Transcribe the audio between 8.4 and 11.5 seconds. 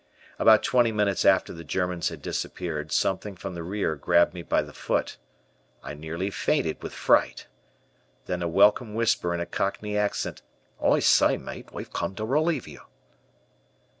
a welcome whisper in a cockney accent. "I s'y,